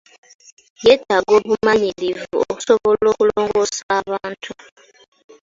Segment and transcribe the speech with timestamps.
[0.85, 4.51] Yeetaaga obumanyirivu okusobola okulongoosa abantu.